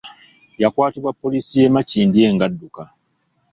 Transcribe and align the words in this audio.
Yakwatibwa 0.61 1.11
poliisi 1.21 1.53
y’e 1.61 1.69
Makindye 1.75 2.25
nga 2.35 2.43
adduka. 2.49 2.81